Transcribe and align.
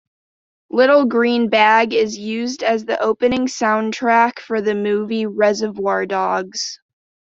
Little 0.71 1.05
Green 1.05 1.47
Bag 1.47 1.93
is 1.93 2.17
used 2.17 2.63
as 2.63 2.85
the 2.85 2.99
opening 3.03 3.45
soundtrack 3.45 4.39
for 4.39 4.59
the 4.59 4.73
movie 4.73 5.27
Reservoir 5.27 6.07
Dogs. 6.07 6.79